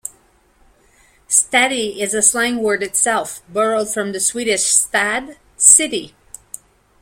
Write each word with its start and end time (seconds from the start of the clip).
"Stadi" 1.29 1.99
is 2.01 2.15
a 2.15 2.23
slang 2.23 2.57
word 2.63 2.81
itself, 2.81 3.43
borrowed 3.47 3.93
from 3.93 4.13
the 4.13 4.19
Swedish 4.19 4.63
"stad", 4.63 5.37
"city". 5.57 6.15